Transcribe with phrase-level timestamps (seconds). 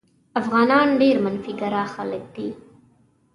[0.39, 2.49] افغانان ډېر منفي ګرا خلک دي.